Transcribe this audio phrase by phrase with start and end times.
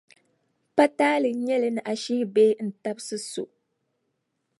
[0.75, 3.43] pa taali n nyɛ li ni a shihi bee n tabisi so.